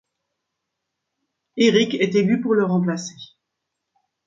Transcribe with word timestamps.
Erik 1.57 1.93
est 1.93 2.15
élu 2.15 2.41
pour 2.41 2.55
le 2.55 2.63
remplacer. 2.65 3.13